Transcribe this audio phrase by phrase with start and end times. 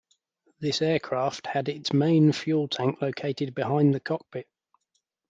[0.59, 4.47] This aircraft had its main fuel tank located behind the cockpit.